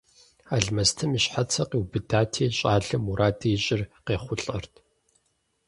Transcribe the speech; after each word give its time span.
Алмэстым 0.55 1.11
и 1.17 1.19
щхьэцыр 1.23 1.67
къиубыдати, 1.69 2.47
щӀалэм 2.57 3.01
мураду 3.05 3.49
ищӀыр 3.55 3.81
къехъулӀэрт. 4.05 4.73